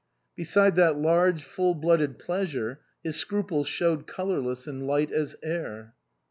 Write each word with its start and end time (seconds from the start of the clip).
Beside 0.35 0.75
that 0.77 0.97
large, 0.97 1.43
full 1.43 1.75
blooded 1.75 2.17
pleasure, 2.17 2.79
his 3.03 3.17
scruples 3.17 3.67
showed 3.67 4.07
colourless 4.07 4.65
and 4.65 4.87
light 4.87 5.11
as 5.11 5.35
air. 5.43 5.93